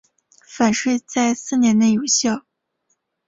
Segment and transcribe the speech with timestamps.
[0.47, 2.43] 返税在四年内有效。